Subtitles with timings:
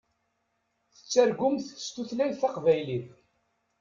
[0.93, 3.09] Tettargumt s tutlayt taqbaylit.